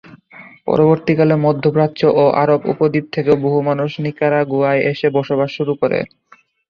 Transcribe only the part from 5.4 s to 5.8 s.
শুরু